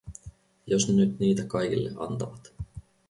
[0.67, 2.53] Jos ne nyt niitä kaikille antavat.